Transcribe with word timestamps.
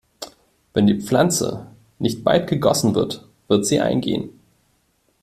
Wenn 0.73 0.87
die 0.87 0.99
Pflanze 0.99 1.67
nicht 1.99 2.23
bald 2.23 2.49
gegossen 2.49 2.95
wird, 2.95 3.27
wird 3.47 3.67
sie 3.67 3.81
eingehen. 3.81 4.31